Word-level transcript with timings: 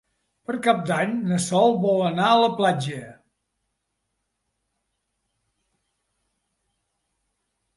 Per 0.49 0.53
Cap 0.67 0.79
d'Any 0.91 1.11
na 1.31 1.35
Sol 1.47 1.75
vol 1.83 2.01
anar 2.05 2.29
a 2.29 2.39
la 2.43 2.49
platja. 2.61 3.01